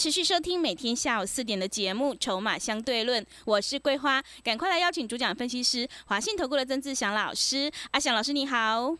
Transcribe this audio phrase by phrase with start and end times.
[0.00, 7.70] 持续收听每天下午四点的节目《筹码相对论》，我是桂花，赶快来邀请主讲分析师华信投顾的曾志祥老师。
[7.90, 8.96] 阿祥老师你好，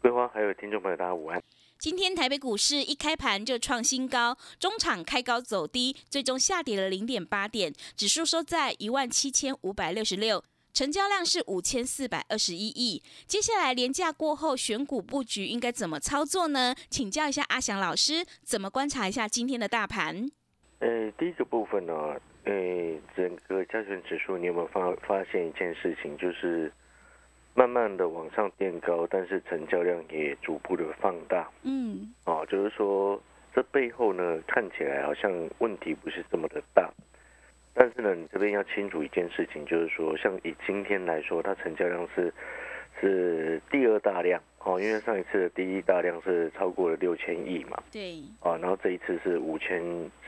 [0.00, 1.42] 桂花还有听众朋友大家午安。
[1.80, 10.44] 今天台北股市一开盘就创新高，中场开高走低，最终下跌了零点八点，指数收在一万七千五百六十六。
[10.72, 13.02] 成交量是五千四百二十一亿。
[13.26, 16.76] 接下来廉价过后选股布局应该怎么操作呢？
[16.88, 20.30] 请教一下阿祥老师，怎么观察一下今天的大盘？
[20.84, 21.94] 呃，第一个部分呢，
[22.44, 22.52] 呃，
[23.16, 26.70] 整个加权指数，你有没有发发现一件事情，就是
[27.54, 31.48] 慢慢的往上垫高，但是成交量也逐步的放大。
[31.62, 33.18] 嗯，哦，就是说
[33.54, 36.92] 这背后呢，看起来好像问题不是这么的大。
[37.72, 42.30] 但是呢，你这边要清楚一件事情，就是说，像以今天来说，它成交量是
[43.00, 49.82] 是第二大量哦，因为上一次的第一大量是超过了六千亿嘛，对，啊，然后这一次是五千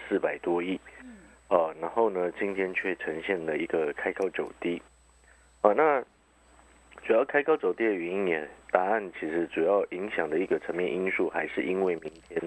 [0.09, 1.17] 四百多亿，嗯。
[1.49, 4.83] 啊，然后呢，今天却呈现了一个开高走低，
[5.61, 6.03] 啊，那
[7.05, 12.43] 主要开高走低的原因呢，答案其实主要影响的一个层面因素，还是因为明天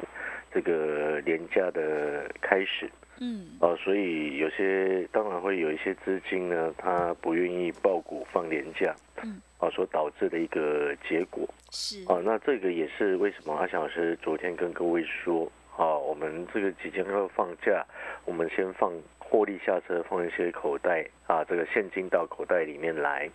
[0.53, 2.90] 这个廉价的开始。
[3.22, 17.85] 嗯，哦，所以有些当然会有一些资金呢，他不愿意爆股放廉价，嗯，哦，所导致的一个结果，是，啊，那这个也是为什么阿翔老师昨天跟各位说，啊，我们这个即将要放假，
[18.23, 23.29] 我们先放获利下车，放一些口袋啊，这个现金到口袋里面来，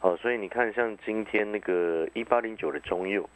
[0.00, 3.28] 哦，所以你看，像今天那个一八零九的中右，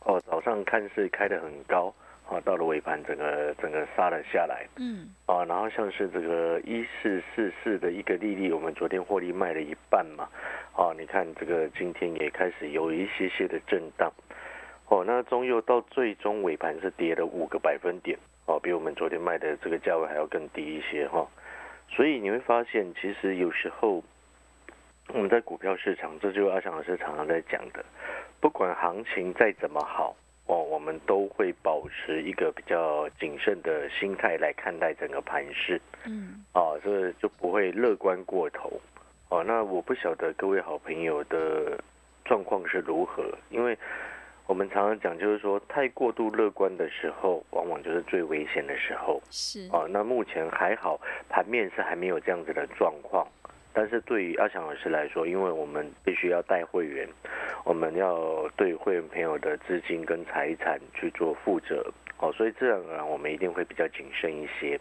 [0.00, 1.94] 哦，早上看似开得很高。
[2.34, 4.66] 啊，到了尾盘，整个整个杀了下来。
[4.76, 10.28] 嗯，啊，然后像是这个一四四四的一个利率，我们昨天获利卖了一半嘛。
[10.72, 14.12] 啊，你看这个今天也开始有一些些的震荡。
[14.88, 18.18] 哦，那中右到最终尾盘是跌了五个百分点。
[18.46, 21.24] 哦，比我们昨天卖的这个价位还要更低一些哈。
[21.88, 24.02] 所以你会发现，其实有时候
[25.10, 27.84] 我们在股票市场，这就是阿翔老师常常在讲的，
[28.40, 30.16] 不管行情再怎么好。
[30.74, 38.80] 哦，我们都会保持一个比较谨慎的心态来看待整个盘势，嗯，啊，所以就不会乐观过头。
[39.28, 41.78] 哦，那我不晓得各位好朋友的
[42.24, 43.78] 状况是如何，因为
[44.46, 49.22] 我们常常讲，就是说太过度乐观的时候，往往就是最危险的时候。
[49.30, 53.26] 是，哦，那目前还好，盘面是还没有这样子的状况。
[53.76, 57.08] 但是对于阿强老师来说，因为我们必须要带会员，
[57.64, 61.84] 我们要对会员朋友的资金跟财产去做负责，
[62.18, 64.78] 哦，所以自然而然我们一定会比较谨慎一些，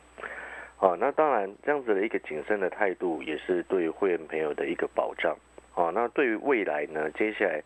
[0.78, 5.36] 哦，那当然这样子的一个谨慎的态度，也是对会员朋友的一个保障，
[5.74, 7.64] 哦，那对于未来呢，接下来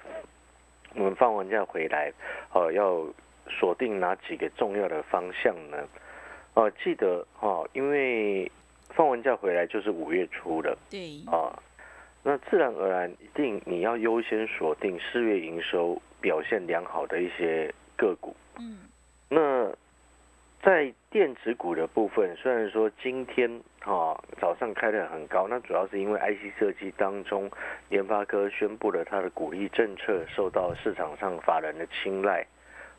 [0.95, 2.13] 我们放完假回来，
[2.53, 3.05] 哦，要
[3.49, 5.77] 锁定哪几个重要的方向呢？
[6.53, 8.49] 哦，记得哦，因为。
[8.97, 11.53] 放完假回来就是五月初了，对啊，
[12.23, 18.35] 那自然而然一定你要优先锁定四月营收表现良好的一些个股。
[18.57, 18.79] 嗯，
[19.29, 19.71] 那
[20.63, 23.47] 在电子股的部分，虽然说今天
[23.81, 27.47] 啊早上开的很高，那主要是因为 IC 设计当中
[27.89, 32.43] 联发科宣布了它的鼓励政策受到市场上法人的青睐，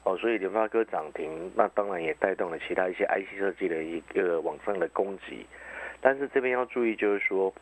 [0.04, 5.44] 哦，所以联发科涨停，那当然也带动了其他一些 IC 设计的一个往上的攻击。
[6.00, 7.52] 但是这边要注意，就是说，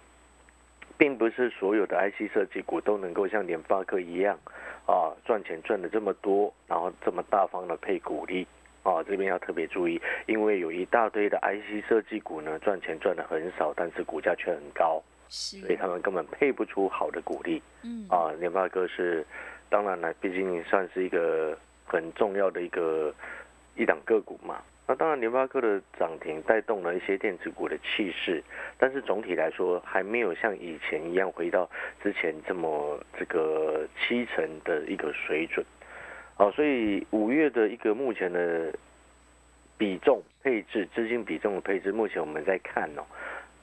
[0.99, 4.39] 并不是所有的 IC 设计股都能够像联发科一样，
[4.87, 8.47] 啊，赚钱赚的这么多，然后这么大方的配股利，
[8.83, 17.62] 啊，这边要特别注意，因为有一大堆的 IC 设计股呢，赚钱赚的很少，但是股价却很高，所以他们根本配不出好的股利。
[17.82, 19.25] 嗯，啊，联发科是，
[19.69, 21.56] 当然了，毕竟算是一个
[21.87, 23.15] 很重要的一个
[23.77, 24.62] 一档个股嘛。
[24.88, 28.41] 那当然，联发科的涨停带动了一些电子股的气势，
[28.79, 31.69] 但是总体来说还没有像以前一样回到
[32.00, 35.67] 之前这么这个七成的一个水准。
[36.37, 38.73] 好，所以五月的一个目前的
[39.77, 43.03] 比重配置，资金比重的配置，目前我们在看哦，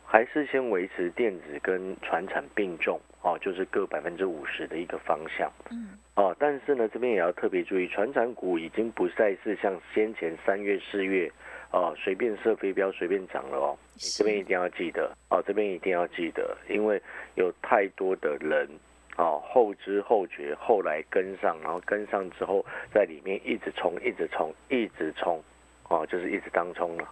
[0.05, 5.49] 还是先维持电子跟船产并重哦，就是各百分之五十的一个方向。
[5.71, 5.97] 嗯。
[6.15, 11.31] 哦，但是呢，这边也要特别注意，船产股已经不再是像先前三月、四月
[11.71, 13.77] 哦，随便射飞镖，随便涨了哦。
[13.95, 17.01] 你这边一定要记得哦，这边一定要记得，因为
[17.33, 18.69] 有太多的人
[19.17, 22.63] 哦，后知后觉，后来跟上，然后跟上之后，
[22.93, 25.43] 在里面一直冲，一直冲，一直冲，
[25.89, 27.09] 哦，就是一直当冲了。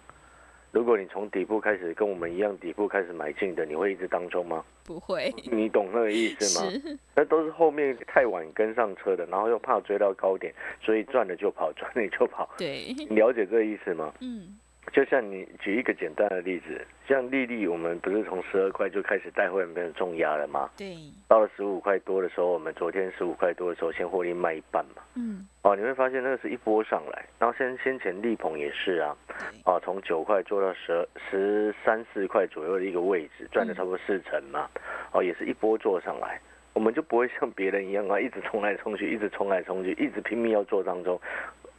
[0.72, 4.64] 如果你从底部开始跟我们一样底部开始买进的，你会一直当中吗？
[4.84, 5.32] 不会。
[5.44, 6.98] 你懂那个意思吗？
[7.14, 12.48] 那都是后面太晚跟上车的，然后又怕追到高点，所以赚了就跑，赚了就跑。
[12.56, 14.12] 对，你了解这个意思吗？
[14.20, 14.58] 嗯。
[14.92, 20.68] 就像你举一个简单的例子，像丽丽，我们不是从十二块就开始带会员变成重压了吗？
[20.76, 20.94] 对。
[21.26, 25.02] 到了十五块多的时候，我们昨天十五块多的时候先获利卖一半嘛。
[25.14, 25.48] 嗯。
[25.62, 29.16] 哦，你会发现那个是一波上来，然后先先前力鹏也是啊，
[29.64, 34.68] 哦，从九块做到十十三四块左右的一个位置，赚了差不多四成嘛。
[35.12, 36.38] 哦，也是一波做上来，
[36.74, 41.18] 我们就不会像别人一样啊，一直冲来冲去，一直冲来冲去，一直拼命要做当中。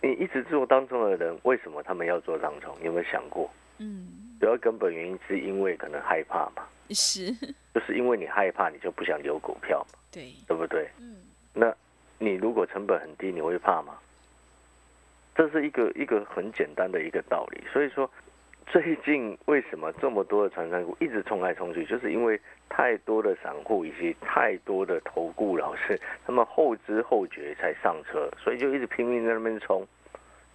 [0.03, 2.75] 你一直做当中的人，为什么他们要做当中？
[2.81, 3.49] 你有没有想过？
[3.77, 6.63] 嗯，主要根本原因是因为可能害怕嘛。
[6.89, 7.31] 是，
[7.73, 9.97] 就是因为你害怕，你就不想留股票嘛。
[10.11, 10.89] 对，对不对？
[10.99, 11.15] 嗯，
[11.53, 11.73] 那
[12.19, 13.97] 你如果成本很低，你会怕吗？
[15.33, 17.63] 这是一个一个很简单的一个道理。
[17.71, 18.07] 所以说，
[18.67, 22.39] 最近为什么这么多的传山股一直冲来冲去， 就是因为。
[22.69, 29.85] 太多的散户以及太多的投顾老师，他们后知后觉才上车，所以就一直拼命在那边冲。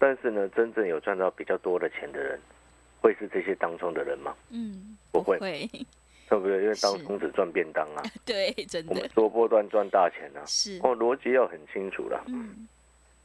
[0.01, 2.37] 但是呢，真正有赚到比较多的钱的人，
[3.01, 4.35] 会是这些当中的人吗？
[4.51, 6.61] 嗯，不会，对不对？
[6.61, 8.03] 因为当中只赚便当啊。
[8.27, 8.93] 对，真的。
[8.93, 10.43] 我们多波段赚大钱啊。
[10.45, 10.81] 是。
[10.83, 12.25] 哦，逻辑要很清楚了。
[12.27, 12.67] 嗯。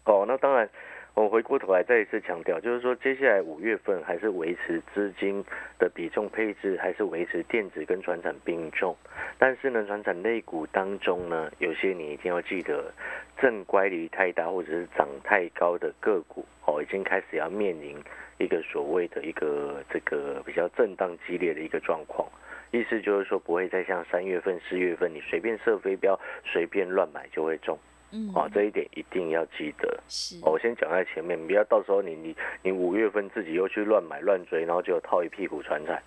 [0.05, 0.69] 哦，那当然。
[1.15, 5.45] 我回过头来再一次强调，就是说，接下来五月份还是维持资金
[5.77, 8.95] 的比重配置，还是维持电子跟船产并重。
[9.37, 12.91] 但是呢，船产类股当中呢，有些你一定要记得，
[13.37, 17.95] 正乖离太大或者是涨太高的个股哦，已经开始要面临
[18.39, 22.27] 一个所谓的一个这个比较震荡激烈的一个状况。
[22.71, 27.77] 意思就是说，不会再像三月份、四月份，你随便射飞镖、随便乱买就会中。
[28.13, 29.99] 嗯，啊，这一点一定要记得。
[30.07, 36.01] 是，我先讲在前面，不要到时候你你你五月份自己又去乱买乱追，然后就套一屁股船产，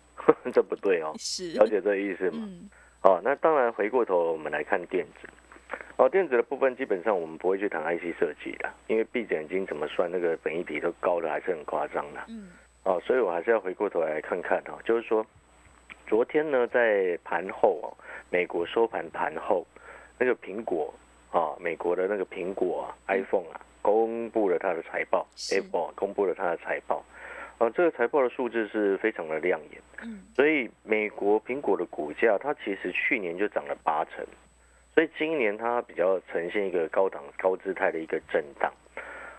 [0.50, 1.12] 这不对哦。
[1.20, 2.38] 是，了解这个意思吗？
[2.48, 2.70] 嗯。
[3.02, 5.28] 哦，那当然，回过头我们来看电子。
[5.98, 12.20] 哦，电子的部分基本上我们不会去谈 IC 设计的，因为闭着眼睛怎么算那个本益比都高的还是很夸张的。
[12.28, 12.50] 嗯。
[12.84, 15.26] 哦，所以我还是要回过头来看看哦，就是说，
[16.06, 17.92] 昨天呢在盘后哦，
[18.30, 19.66] 美国收盘盘后
[20.18, 20.94] 那个苹果。
[21.32, 27.02] 啊，美国的那个苹果啊，iPhone 啊，公布了它的财报，Apple 公布了它的财报，
[27.56, 34.22] 啊，这个财报的数字是非常的亮眼，嗯，所以美国苹果的股价它其实去年就涨了八成，
[34.94, 38.70] 所以今年它比较呈现一个高档高姿态的一个震荡，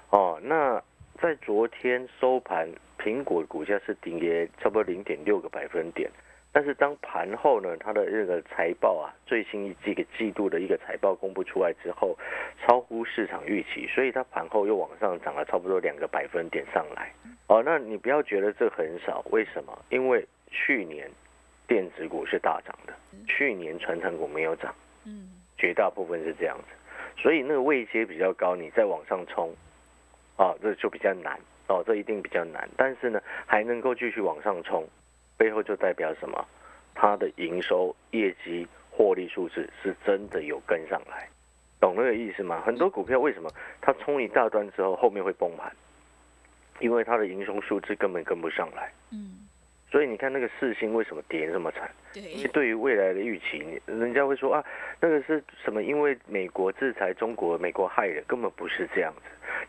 [0.09, 0.81] 哦，那
[1.21, 2.67] 在昨天收盘，
[2.97, 6.09] 苹果股价是跌差不多零点六个百分点。
[6.53, 12.15] 但是当盘后呢，它的这个财报啊，最新几个季度的一个财报公布出来之后，
[12.61, 17.11] 超乎市场预期，所以它盘后又往上涨了差不多两个百分点上来。
[17.47, 19.75] 哦，那你不要觉得这很少，为什么？
[19.89, 21.09] 因为去年
[21.67, 22.93] 电子股是大涨的，
[23.25, 24.73] 去年传承股没有涨，
[25.05, 29.51] 嗯，绝大部分是这样子，所以那个位阶比较高，你再往上冲，
[30.37, 32.69] 啊，这就比较难哦，这一定比较难。
[32.77, 34.87] 但是呢，还能够继续往上冲。
[35.37, 36.45] 背后就代表什么？
[36.95, 41.27] 它的营收、业绩、获利数字是真的有跟上来，
[41.79, 42.61] 懂那个意思吗？
[42.65, 43.49] 很多股票为什么
[43.81, 45.75] 它冲一大段之后后面会崩盘？
[46.79, 48.91] 因为它的营收数字根本跟不上来。
[49.11, 49.47] 嗯。
[49.91, 51.89] 所以你看那个四星为什么跌这么惨？
[52.13, 52.21] 对。
[52.21, 54.63] 因为对于未来的预期，人家会说啊，
[54.99, 55.81] 那个是什么？
[55.81, 59.21] 因为美国制裁中国，美国害人，根本不是这样子。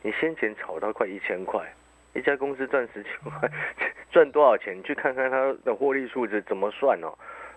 [0.03, 1.67] 你先前炒到快一千块。
[2.15, 3.51] 一家公司赚十几块，
[4.13, 4.77] 赚多少钱？
[4.79, 7.13] 你去看看它的获利数值怎么算哦？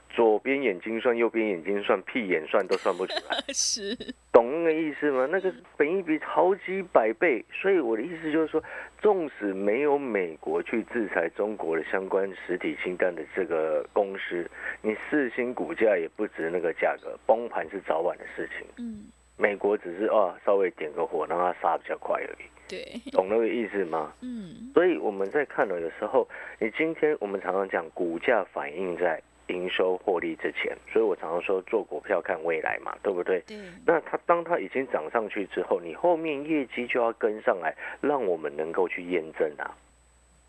[0.09, 3.37] 左边眼睛算，右边眼睛算，屁眼算都算不出来。
[3.53, 3.93] 是，
[4.31, 5.27] 懂那个意思吗？
[5.29, 8.63] 那个本益比好几百倍，所以我的意思就是说，
[8.99, 14.49] 纵使没有美国去制裁中国的相关实体清单的这个公司，
[14.81, 18.65] 你四星股价也不值那个价格，崩盘是早晚的事情。
[18.77, 22.47] 嗯，美国只是啊，稍微点个火，让它杀比较快而已。
[22.67, 24.11] 对，懂那个意思吗？
[24.21, 26.27] 嗯，所以我们在看的有时候，
[26.59, 33.39] 你今天我们常常讲股价反映在营收获利之前，所以我常常说做股票看未来嘛，对不对？
[33.47, 33.57] 对。
[33.85, 39.71] 那它当它已经涨上去之后，你后面业绩就要跟上来，让我们能够去验证啊。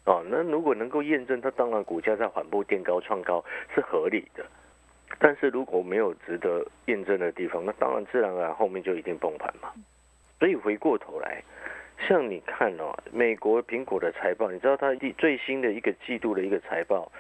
[0.07, 4.45] 哦，那如果能够验证，它当然股价在缓步垫高创高是合理的。
[5.19, 9.73] 但是如果没有值得验证的地方，那当然自然而然后面就一定崩盘嘛。
[10.39, 11.43] 所以回过头来。
[12.07, 17.11] 像你看哦，美国苹果的财报，你知道它第最新的一个季度的一个财报，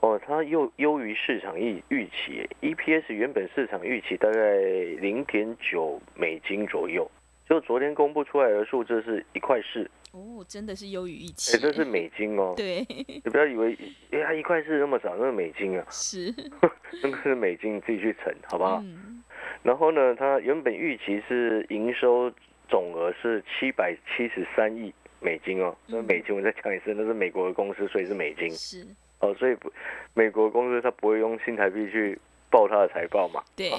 [0.00, 4.56] 哦，它又优于市场预预期，EPS 原本市场预期大概
[5.02, 7.10] 零点九美金左右，
[7.48, 9.90] 就昨天公布出来的数字是一块四。
[10.12, 11.56] 哦，真的是优于预期。
[11.56, 12.52] 哎，这是美金哦。
[12.56, 12.86] 对。
[12.88, 13.76] 你不要以为，
[14.10, 15.86] 哎呀，一块四那么少，那是美金啊。
[15.90, 16.32] 是。
[17.02, 18.82] 那个是美金，你自己去乘，好不好？
[18.84, 19.22] 嗯。
[19.62, 22.30] 然后呢，它原本预期是营收
[22.68, 25.74] 总额是七百七十三亿美金哦。
[25.86, 28.50] 那美金我再讲一次，那是美国的公司，所以是美金。
[28.50, 28.86] 是。
[29.20, 29.72] 哦，所以不，
[30.14, 32.18] 美国公司它不会用新台币去
[32.50, 33.42] 报它的财报嘛？
[33.56, 33.70] 对。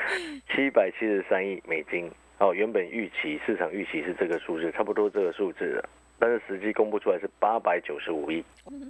[0.54, 2.10] 七百七十三亿美金。
[2.40, 8.42] 哦，原本预期市场预期是这个数字，差不多这个数字的，但是实际公布出来是八百九十五亿，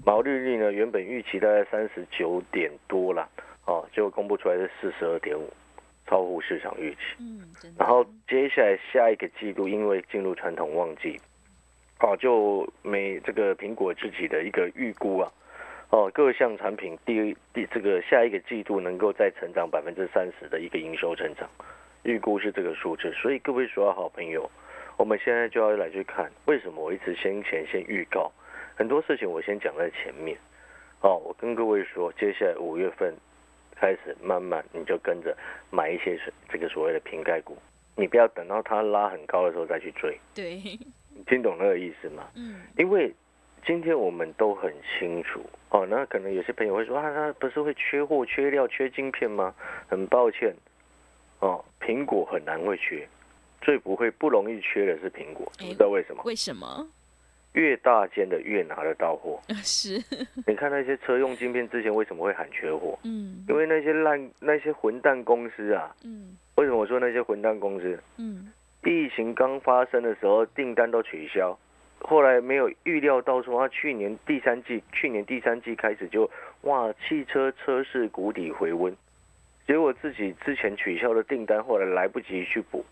[0.07, 3.29] 毛利率呢原本预期大概三十九点多了，
[3.67, 5.53] 哦，结果公布出来是四十二点五，
[6.07, 6.99] 超乎市场预期。
[7.19, 7.43] 嗯，
[7.77, 11.21] 然后接下来下一个季度，因为进入传统旺季，
[11.99, 15.33] 哦，就每这个苹果自己的一个预估啊，
[15.91, 21.51] 哦，各项产品第第这个下一个季度能够再成长百分之三十的一个营收成长。
[22.03, 24.51] 预估是这个数字，所以各位所有好朋友，
[24.97, 28.31] 我们现在就要来去看，为什么我一直先前先预告
[28.75, 30.37] 很多事情，我先讲在前面。
[31.03, 33.15] 哦，我跟各位说，接下来五月份
[33.75, 35.37] 开始慢慢你就跟着
[35.71, 37.57] 买一些这个所谓的瓶盖股，
[37.97, 40.19] 你不要等到它拉很高的时候再去追。
[40.35, 42.29] 对，你听懂那个意思吗？
[42.35, 42.61] 嗯。
[42.77, 43.13] 因为
[43.65, 45.41] 今天我们都很清楚
[45.71, 49.55] 哦，那可能有些朋友会说啊，他不是会缺货、缺料、缺晶片吗？
[49.89, 50.55] 很抱歉。
[51.41, 53.07] 哦，苹果很难会缺，
[53.61, 56.23] 最不会不容易缺的是苹果，知道为什么？
[56.25, 56.87] 为什么？
[57.55, 59.41] 越大间的越拿得到货。
[59.65, 60.01] 是。
[60.47, 62.97] 你看那些车用晶片之前为什么会喊缺货？
[63.03, 63.45] 嗯。
[63.49, 65.93] 因为那些烂那些混蛋公司啊。
[66.05, 66.37] 嗯。
[66.55, 67.99] 为什么我说那些混蛋公司？
[68.19, 68.53] 嗯。
[68.85, 71.59] 疫情刚发生的时候，订单都取消，
[71.99, 76.31] 后来没有预料到说，他，去年第三季，去年第三季开始就
[76.63, 78.97] 哇，汽车车市谷底回温。
[79.67, 82.85] 结果自己之前取消的订单，后来来不及去补，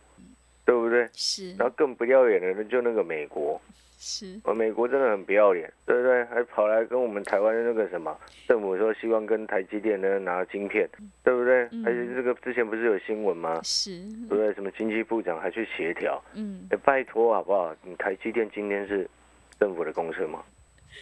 [0.64, 1.08] 对不对？
[1.12, 1.54] 是。
[1.56, 3.60] 然后更不要脸的，就那个美国。
[4.00, 4.38] 是。
[4.44, 6.24] 哦，美国真的很不要脸，对不对？
[6.26, 10.88] 还跑来跟我们台湾的那个什么政府说，希望跟台积电呢拿晶片，
[11.24, 11.62] 对不对？
[11.84, 13.60] 而且这个之前不是有新闻吗？
[13.64, 13.98] 是。
[14.28, 14.54] 对不对？
[14.54, 16.22] 什么经济部长还去协调？
[16.34, 16.68] 嗯。
[16.70, 17.74] 哎，拜托好不好？
[17.82, 19.08] 你台积电今天是
[19.58, 20.44] 政府的公司吗？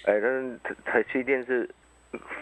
[0.06, 1.68] 哎，但是台台积电是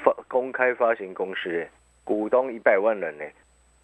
[0.04, 1.68] 发公开发行公司，哎。
[2.04, 3.24] 股东一百万人呢，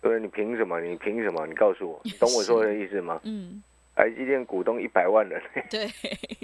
[0.02, 0.80] 呃，你凭什么？
[0.80, 1.46] 你凭什么？
[1.46, 3.18] 你告诉我， 懂我说的意思吗？
[3.24, 3.62] 嗯，
[3.96, 5.86] 台积电股东一百万人， 对，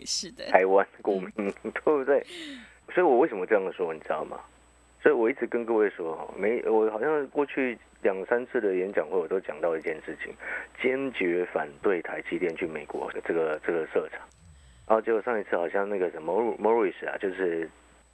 [0.06, 1.30] 是的，台湾股民，
[1.62, 2.24] 对不对？
[2.94, 4.40] 所以我为什么这样说，你知道吗？
[5.02, 10.34] 所以我一直跟各位说，没，我好像过去两三次的演讲会，我都讲到一件事情，
[10.82, 14.20] 坚决反对台积电去美国这个这个设厂。
[14.88, 17.68] 然后结果上一次好像那个什么 Morris 啊，就是。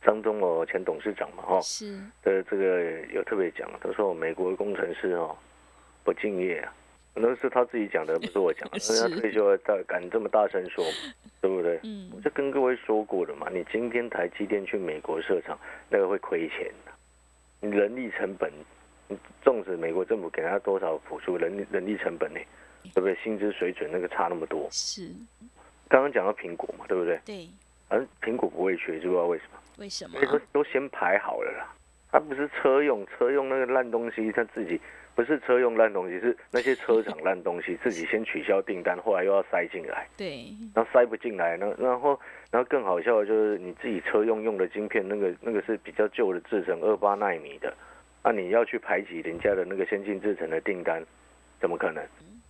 [0.04, 5.36] 张忠谋前董事长嘛，哈，是的，这个有特别讲，他说美国工程师哦
[6.04, 6.74] 不敬业啊，
[7.14, 8.78] 那是他自己讲的，不是我讲的。
[8.82, 10.84] 人家退休大敢这么大声说，
[11.40, 11.78] 对不对？
[11.84, 16.92] 嗯，我就跟各位说过了嘛，你今天台积电去美国设厂，那个会亏钱的，
[17.60, 18.52] 你人力成本，
[19.42, 22.40] 纵使美国政府给他多少补助，人力人力成本呢，
[22.94, 23.14] 对不对？
[23.22, 24.66] 薪资水准那个差那么多。
[24.70, 25.08] 是，
[25.88, 27.20] 刚刚讲到苹果嘛，对不对？
[27.24, 27.48] 对，
[27.88, 29.58] 而苹果不会缺，知不知道为什么？
[29.78, 30.18] 为什么？
[30.26, 31.72] 都都先排好了啦，
[32.10, 34.80] 它不是车用，车用那个烂东西，它自己
[35.14, 40.06] 不是车用烂东西，是那些车厂烂东西， 自己先取消订单，后来又要塞进来。
[40.16, 40.46] 对。
[40.74, 42.18] 然后塞不进来，那然后
[42.50, 47.74] 然后更好笑的就是你自己车用用的晶片，那个那个是比较旧的制程，二八纳米的，
[48.22, 51.04] 那你要去排挤人家的那个先进制程的订单，
[51.60, 52.04] 怎么可能？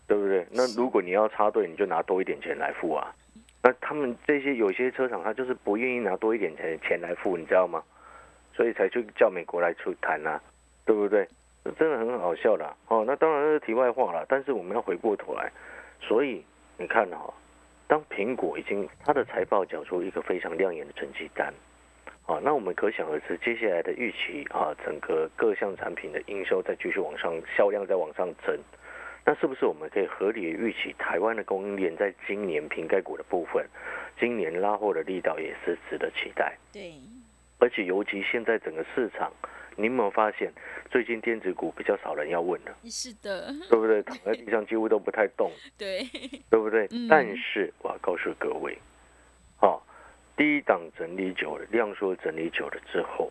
[0.09, 0.45] 对不对？
[0.51, 3.15] 那如果你要插队，你就拿多一点钱来付啊。
[3.63, 7.83] 那他们这些有些车厂，他就是不愿意拿多一点钱钱来付，你知道吗？
[8.55, 10.41] 所以才去叫美国来出谈啊，
[10.85, 11.27] 对不对？
[11.79, 13.05] 真的很好笑的哦。
[13.07, 15.51] 那当然是题外话了，但是我们要回过头来，
[16.01, 16.45] 所以
[16.77, 17.33] 你看哈，
[17.87, 21.55] 当苹果已经它的财报缴出一个非常亮眼的成绩单，
[22.27, 28.59] 啊，那我们可想而知，接下来的预期啊，整个各项产品的营收再继续往上，销量再往上增。
[29.25, 33.65] 那是不是我们可以合理的预期，台湾的供应链在今年瓶盖股的部分，
[34.19, 36.59] 今年拉货的力道也是值得期待。
[36.73, 36.95] 对，
[37.61, 39.33] 而且尤其现在整个市场，
[39.77, 40.53] 你有没有发现，
[40.91, 42.77] 最近电子股比较少人要问了？
[42.87, 44.03] 是的，对不对？
[44.03, 45.53] 躺在地上几乎都不太动。
[45.79, 46.03] 对，
[46.51, 46.89] 对不对？
[47.09, 48.77] 但是我要告诉各位，
[49.61, 49.81] 哦，
[50.37, 53.31] 低档整理久了，量缩整理久了之后，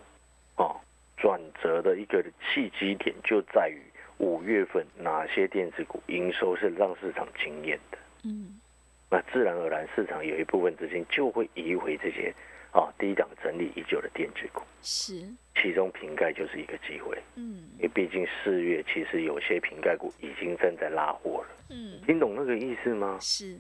[0.56, 0.80] 哦，
[1.18, 3.82] 转折的一个契机点就在于。
[4.22, 7.98] 五月份哪些电子股营收是让市场惊艳的？
[8.24, 8.62] 嗯，
[9.10, 12.32] 那自然而然市场有一部分资金就会移回这些
[12.72, 17.68] 啊低档整理已久的电子股，是，其中瓶盖就是一个机会，嗯。
[17.78, 23.18] 因为毕竟四月其实有些瓶盖股已经正在拉货了，嗯，听懂那个意思吗？
[23.20, 23.58] 是，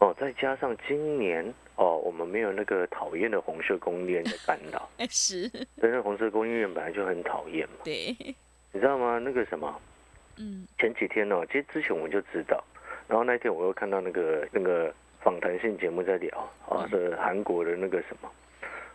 [0.00, 1.44] 哦，再加上今年
[1.76, 5.48] 哦，我们没有那个讨厌的红色供应链的干扰，哎 是，
[5.80, 8.16] 但是红色供应链本来就很讨厌嘛，对，
[8.72, 9.20] 你知道吗？
[9.20, 9.80] 那个什么，
[10.38, 10.66] 嗯。
[10.78, 12.62] 前几天哦，其实之前我们就知道，
[13.08, 16.36] 然后那天我又看到那个那个访谈性节目在聊
[16.68, 18.30] 啊，是韩国的那个什么，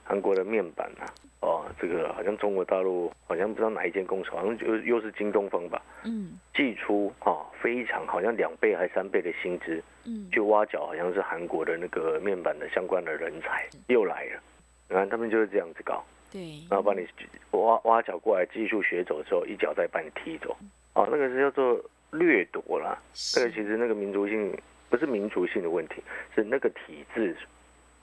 [0.04, 1.06] 韩国的面板啊，
[1.42, 6.38] 哦，这个好像中国大陆好像不知道哪一间公司，好像又又是京东方吧，嗯。
[6.54, 14.42] 寄出啊非常好像两倍还三倍的薪资嗯，去挖角，好像是韩国的那个面板的相关的人才又来了，
[14.90, 16.04] 你看他们就是这样子搞。
[16.30, 17.08] 对，然后把你
[17.52, 20.58] 挖挖角过来，技术学走之后，一脚再把你踢走。
[20.98, 21.80] 哦，那个是叫做
[22.12, 22.98] 掠夺啦。
[23.36, 24.52] 那个，其实那个民族性
[24.90, 26.02] 不是民族性的问题，
[26.34, 27.36] 是那个体制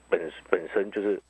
[0.09, 1.21] 本本身就是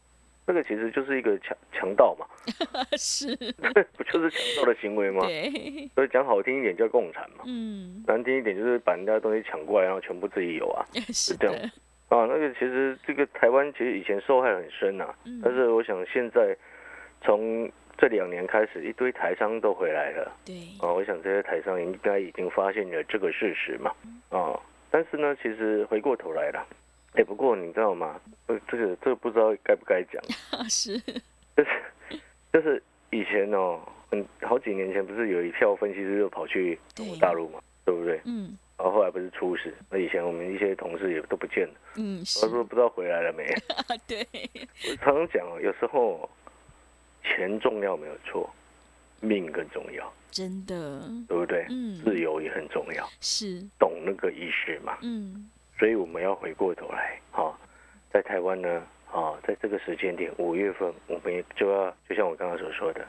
[0.45, 2.25] 那个其实就是一个强强盗嘛，
[2.97, 3.35] 是，
[3.97, 5.25] 不就是强盗的行为吗？
[5.25, 10.85] 对， 所以讲好听一点叫共产嘛，嗯，难听一点就是把人家的东西抢过来，然后全部自己有啊。
[11.11, 16.55] 是这样的，啊，那个其实这个台湾其实以前受害很深呐、嗯但是我想现在
[17.21, 20.31] 从这两年开始，一堆台商都回来了。
[20.45, 23.91] 对，啊，我想这些台商应该已经发现了这个事实嘛。
[24.29, 24.59] 啊，
[24.91, 26.65] 但是呢，其实回过头来了，
[27.13, 28.19] 哎，不过你知道吗？
[28.47, 30.21] 呃，这个这个不知道该不该讲，
[30.69, 30.97] 是，
[31.55, 31.69] 就是
[32.51, 33.79] 就是以前哦，
[34.11, 38.19] 嗯好几年前不是有一票分析师就跑去中国大陆嘛，对不对？
[38.25, 38.57] 嗯。
[38.77, 42.41] 然后后来不是出事，那以前我们一些同事也都不见了，嗯是。
[42.41, 43.45] 他，说不知道回来了没。
[43.45, 44.27] 啊 对，
[44.89, 46.29] 我常常讲哦，有时候
[47.25, 48.49] 钱重要没有错，
[49.19, 51.65] 命更重要，真的，对不对？
[51.69, 54.97] 嗯自由也很重要，是，懂那个意识嘛？
[55.01, 57.53] 嗯所以我们要回过头来，哈、
[58.09, 63.05] 在台湾呢，啊、在这个时间点，五月份，我们也就要，就像我刚刚所说的，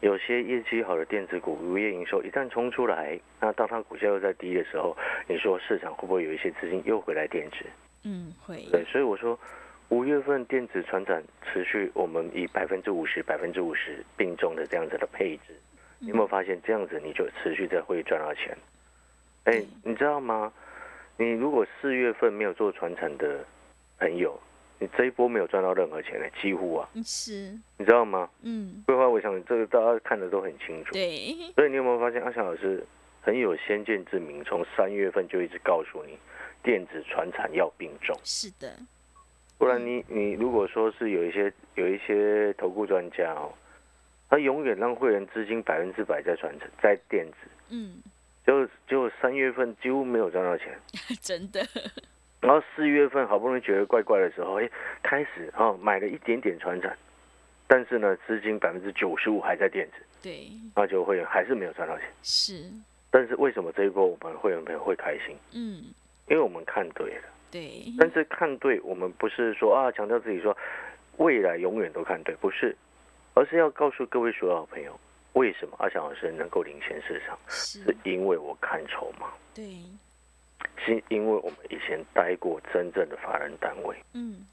[0.00, 7.56] 有些业绩好的电子股，五月营收一旦冲出来，那当它股价又在低的时候，你说市场会不会有一些资金又回来电子？
[8.04, 9.38] 嗯会，对，所以我说
[9.92, 15.54] 五月份电子船长持续，我们以百分之五十、百分之五十并重的这样子的配置，
[15.98, 18.56] 你有没有发现这样子你就持续在会赚到钱？
[19.44, 20.50] 哎对，你知道吗？
[21.18, 23.44] 你如果四月份没有做船产的
[23.98, 24.40] 朋友，
[24.78, 28.30] 你这一波没有赚到任何钱的，几乎啊，嗯是，你知道吗？
[28.40, 30.92] 嗯规划，我想这个大家看的都很清楚。
[30.94, 32.82] 对，所以你有没有发现阿翔老师
[33.20, 36.18] 很有先见之明，从三月份就一直告诉你，
[36.62, 38.18] 电子船产要并重。
[38.24, 38.74] 是的，
[39.62, 43.54] 不然你你如果说是有一些有一些投顾专家哦，
[44.28, 47.36] 他永远让会员资金百分之百在传承在电子，
[47.70, 48.02] 嗯。
[48.44, 50.76] 就就三月份几乎没有赚到钱，
[51.22, 51.64] 真的，
[52.40, 54.68] 然后四月份好不容易觉得怪怪的时候，哎，
[55.00, 56.90] 开始哦买了一点点传承，
[57.68, 62.06] 但是呢资金百分之九十五还在电子，对，那就会员还是没有赚到钱。
[62.24, 62.68] 是，
[63.12, 65.36] 但是为什么这一波我们会员朋友会开心？
[65.54, 65.84] 嗯。
[66.26, 67.22] 因为我们看对了。
[67.52, 70.56] 对，但是看对，我们不是说啊强调自己说
[71.18, 72.74] 未来永远都看对，不是，
[73.34, 74.98] 而是要告诉各位所有好朋友，
[75.34, 77.84] 为什么阿翔老师能够领先市场，是。
[77.84, 79.64] 是，因为我看筹码，对，
[80.78, 84.46] 是因为我们以前待过真正的法人单位，嗯。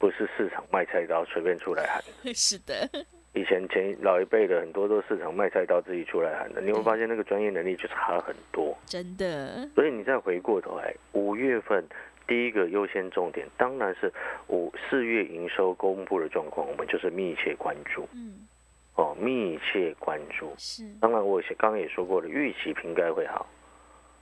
[0.00, 2.00] 不是市场卖菜刀随便出来喊。
[2.32, 2.88] 是的，
[3.34, 8.78] 以前前老一辈的很多都是市场卖菜刀自己出来喊的，你会发现那个专业能力就差很多。
[8.86, 11.84] 真的，所以你再回过头来，五月份
[12.28, 14.12] 第一个优先重点当然是
[14.46, 18.08] 五四月营收公布的状况，我们就是密切关注。
[18.14, 18.46] 嗯。
[18.94, 20.52] 哦，密切关注。
[20.58, 23.46] 是，当然，我刚刚也说过了，预期瓶盖会好，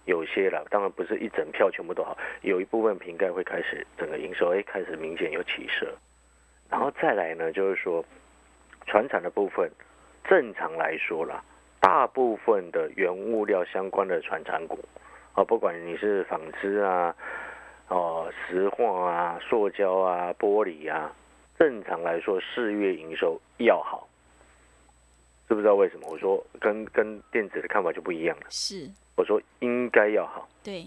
[0.04, 5.90] 有些了，当然不是一整票全部都好，有一部分瓶盖会开始整个营收哎开始明显有起色，
[6.68, 8.04] 然后再来呢，就是说
[8.86, 9.70] 船产的部分，
[10.24, 11.42] 正常来说啦，
[11.80, 14.78] 大部分的原物料相关的船产股
[15.32, 17.16] 啊，不管你是纺织啊、
[17.88, 21.12] 哦石化啊、塑胶啊、玻璃啊，
[21.58, 24.08] 正常来说四月营收要好。
[25.48, 26.08] 知不知道为什么？
[26.10, 28.46] 我说跟跟电子的看法就不一样了。
[28.50, 30.84] 是，我说应该要好，对，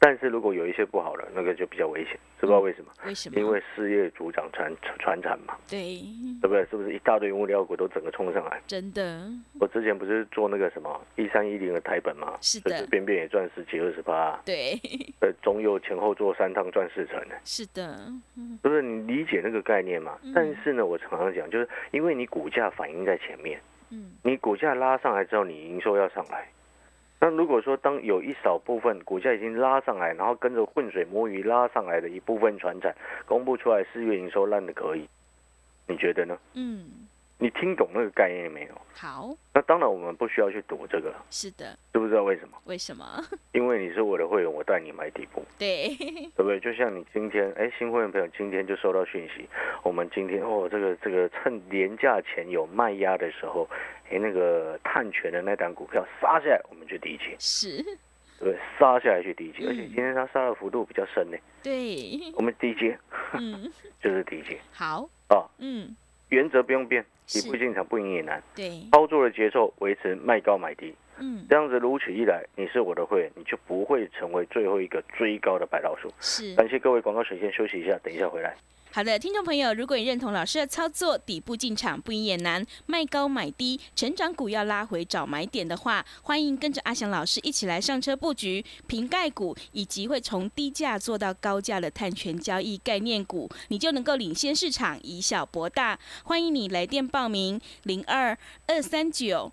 [0.00, 2.18] 但是如果有一些不好的，那个就比较危险。
[2.40, 2.92] 知不知道为什么？
[3.04, 3.40] 为什么？
[3.40, 5.98] 因为事业主掌船船产嘛，对，
[6.40, 6.64] 对不对？
[6.66, 8.62] 是不是一大堆物料股都整个冲上来？
[8.68, 14.78] 真的，我之前不是做那个什么一三一零的台本嘛，是的随随便便也赚十几二十八，对，
[15.20, 17.98] 呃，中右前后做三趟赚四成的，是的，
[18.36, 18.80] 嗯不是？
[18.80, 20.16] 你理解那个概念嘛？
[20.22, 26.48] 嗯但是呢，我常常讲，就是因为你股价反映在前面，嗯你股价拉上来之后，你营收要上来，
[27.28, 32.94] 那如果说当有一少部分股价已经拉上来，然后跟着浑水摸鱼拉上来的一部分船产
[33.26, 35.06] 公布出来四月营收烂的可以，
[35.86, 36.38] 你觉得呢？
[36.54, 37.07] 嗯，
[37.40, 38.74] 你听懂那个概念没有？
[38.92, 42.58] 好，那当然我们不需要去赌这个，是的，知不知道为什么？
[42.64, 43.04] 为什么？
[43.52, 46.58] 因为你是我的会员，我带你买底部，对，对不对？
[46.58, 49.48] 就像你今天，哎，新会员朋友今天就收到讯息，
[49.84, 53.68] 我们今天哦，这个这个趁廉价前有卖压的时候，
[54.10, 57.80] 哎，那个碳权的那档股票杀下来，我们去低接，是，
[58.40, 58.58] 对？
[58.80, 59.68] 杀下来去低接，嗯。
[59.68, 62.98] 而且今天它杀的幅度比较深呢，对，我们低接
[63.34, 63.70] 嗯，
[64.02, 65.94] 就是低接好，啊，嗯，
[66.30, 76.12] 原则不用变，是底部进场不赢也难，对，操作的节奏维持卖高买低，嗯，这样子如此一来，你是我的会员，你就不会成为最后一个追高的白老鼠。
[76.20, 76.54] 是。
[76.54, 78.56] 感谢各位广告水先休息一下，等一下回来。
[78.90, 95.98] 好的，听众朋友，如果你认同老师的操作，底部进场不赢也难，卖高买低，成长股要拉回找买点的话，欢迎跟着阿翔老师一起来上车布局瓶盖股，以及会从低价做到高价的碳权交易概念股，你就能够领先市场，以小博大。
[96.24, 99.52] 欢迎你来电报名：零二二三九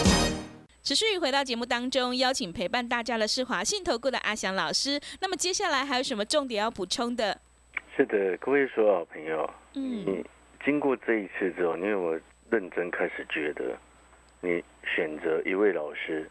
[0.83, 4.99] 持续回到节目当中，邀请陪伴大家的是华信投顾的阿翔老师。
[5.21, 7.39] 那么接下来还有什么重点要补充的？
[7.95, 10.25] 是的，各位所有好朋友，嗯，你
[10.65, 13.77] 经过这一次之后，你有没有认真开始觉得，
[14.41, 16.27] 你选择一位老师，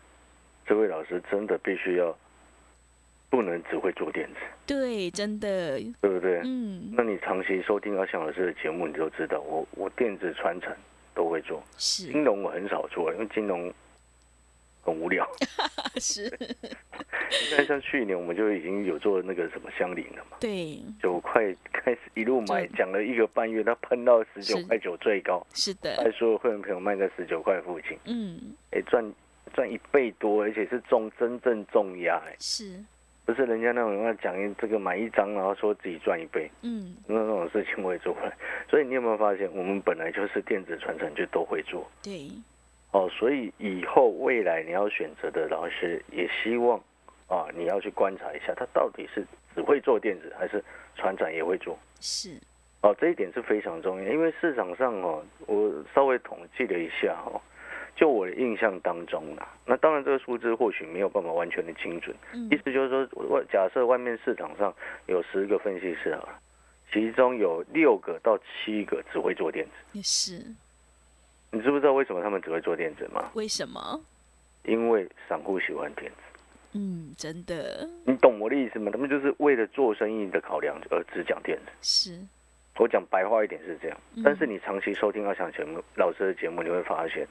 [0.67, 2.19] 这位老师真的必须要
[3.29, 6.41] 不能只会做电子，对，真的，对不对？
[6.43, 10.75] 嗯，那你长期收听阿翔老师的节目，你就知道我我电子传承
[11.15, 12.11] 都会做，是。
[12.11, 13.73] 金融我很少做，因为金融
[14.83, 15.29] 很无聊。
[16.01, 16.29] 是，
[17.31, 29.05] 现在像去年我们就已经有做那个什么相邻了嘛，对，九块开始一路买，讲了一个半月，它喷到十九块九最高，是的，带所有会员朋友卖在十九块附近，嗯，哎，赚
[29.53, 32.83] 赚一倍多，而且是重真正重压，哎，是，
[33.25, 38.33] 不是人家那种要讲这个买一张然后说自己赚一倍，嗯，那那种事情我也做不来。
[38.69, 41.89] 所以你有没有发现，我们本来就是电子传承就都会做。
[42.03, 42.31] 对，
[42.93, 46.79] 哦，所以以后未来你要选择的老师，也希望
[47.29, 49.25] 啊，你要去观察一下，他到底是
[49.55, 50.63] 只会做电子，还是
[50.97, 51.79] 船长也会做。
[52.01, 52.31] 是，
[52.83, 57.41] 哦，这一点是非常重要，因为市场上哦，我稍微统计了一下哦，
[57.95, 62.49] 就我的印象当中啦，那当然这个数字或许没有办法完全的精准，嗯。
[62.51, 64.75] 意，思就是说，外假设外面市场上
[65.07, 66.41] 有十个分析师啊，
[66.93, 70.45] 其中有六个到七个只会做电子，也是，
[71.53, 73.31] 你知不知道为什么他们只会做电子吗？
[73.35, 74.01] 为什么？
[74.65, 76.17] 因为散户喜欢电子。
[76.73, 78.91] 嗯，真的你懂我的意思吗？
[78.93, 81.73] 他们就是为了做生意的考量而只讲电子。
[81.83, 82.21] 是，
[82.77, 87.27] 我讲白话一点是这样嗯，但是你长期收听阿翔节目老师的节目，你会发现，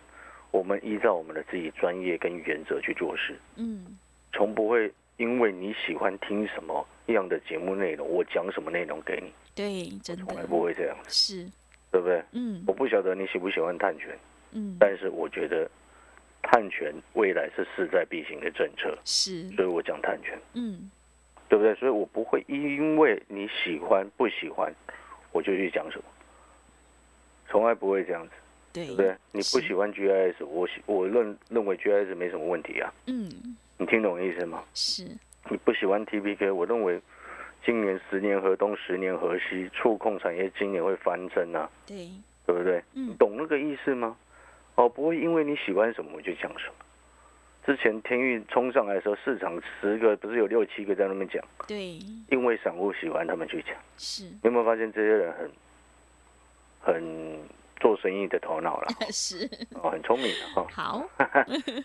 [0.52, 3.98] 我们依照我们的自己专业跟原则去做事，嗯，
[4.34, 11.50] 从不会因为你喜欢听什么样的节目内容，我讲什么内容给你，对，真的从来不会这样，是，
[11.92, 12.24] 对不对？
[12.32, 14.18] 嗯我不晓得你喜不喜欢碳权，
[14.52, 15.70] 嗯，但是我觉得
[16.42, 20.40] 碳权未来是势在必行的政策，是，所以我讲碳权。
[20.54, 20.90] 嗯，
[21.48, 21.74] 对不对？
[21.76, 24.74] 所以我不会因为你喜欢不喜欢，
[25.32, 26.04] 我就去讲什么，
[27.48, 28.32] 从来不会这样子，
[28.72, 29.16] 对，对不对？
[29.32, 33.28] 你不喜欢 GIS，我喜我认认为 GIS 没什么问题啊，嗯，
[33.78, 34.64] 你听懂意思吗？
[34.74, 35.04] 是，
[35.50, 37.02] 你不喜欢 TPK，我认为
[37.66, 42.10] 今年十年河东，十年河西，触控产业今年会翻身啊，对，
[42.46, 42.84] 对不对？
[42.96, 44.16] 嗯你懂那个意思吗？
[44.76, 46.74] 哦，不会因为你喜欢什么我就讲什么。
[47.66, 53.76] 之前天域冲上来的时候，市场十个不是有六七个在那边讲，对，因为散户喜欢他们去讲。
[53.98, 55.52] 是，你有没有发现这些人很
[56.82, 57.40] 很
[57.80, 60.66] 做生意的头脑了， 是，哦，很聪明的哈。
[60.72, 61.10] 好，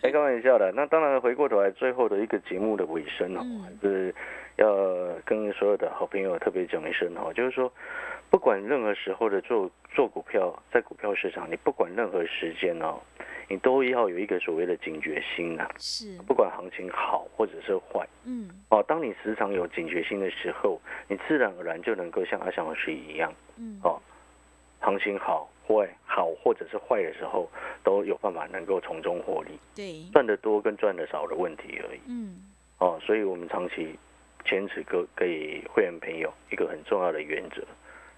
[0.01, 0.71] 没 开玩笑的。
[0.71, 4.15] 那当然，回过头来，最后的一个节目的尾声哦，嗯还是
[4.57, 4.75] 要
[5.25, 7.71] 跟所有的好朋友特别讲一声哈，就是说，
[8.29, 12.99] 不管任何时候的做做股票，在股票市场，你不管任何时间哦，
[13.49, 15.67] 你都要有一个所谓的警觉心呐。
[15.77, 24.01] 是，不管行情好或者是坏，嗯，哦，当你时常有警觉心的时候，你自然而然就能够像阿翔老师一样，嗯，哦，
[24.79, 27.49] 行情好坏好或者是坏的时候，
[27.83, 31.99] 都有办法能够从中获利，对，赚得多跟赚得少的问题而已。
[32.07, 32.37] 嗯，
[32.79, 33.97] 哦，所以我们长期
[34.45, 37.63] 坚持给给会员朋友一个很重要的原则，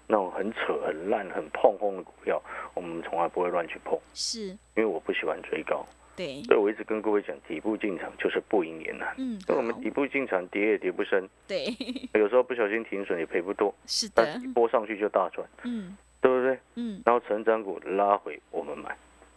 [0.06, 2.42] 那种很扯、很烂、很碰轰的股票，
[2.74, 5.84] 我们从来不会乱去碰，是，因为我不喜欢追高，
[6.16, 9.14] 对，所以我一直跟各位讲，底部进场就是不赢也难。
[9.18, 11.66] 嗯，好因为我们底部进场跌也跌不深，对，
[12.14, 14.24] 有时候不小心停损也赔不多，是的。
[14.24, 15.96] 但一，波上去就大赚，嗯。
[16.20, 16.58] 对不对？
[16.74, 18.90] 嗯，然后成长股拉回我们买，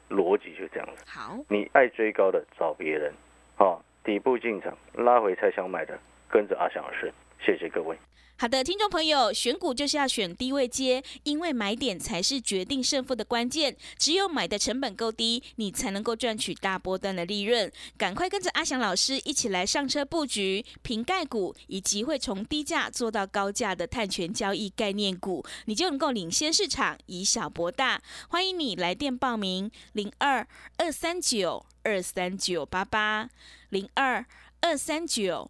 [0.10, 1.04] 逻辑就这样子。
[1.06, 3.14] 好，你爱追高的找别人，
[3.60, 6.00] 哦，底部进场拉回才想买的，
[6.32, 7.14] 跟着阿翔老师。
[7.44, 7.98] 谢谢各位。
[8.38, 13.78] 好的，听众朋友，选股就是要选低位接，因为买点才是决定胜负的关键。
[14.00, 17.72] 只有买的成本够低，你才能够赚取大波段的利润。
[18.00, 28.02] 赶快跟着阿翔老师一起来上车布局瓶盖股，以及会从低价做到高价的碳权交易概念股，你就能够领先市场，以小博大。
[28.30, 33.30] 欢迎你来电报名：零二二三九二三九八八
[33.70, 34.26] 零二。
[34.64, 35.50] 二三九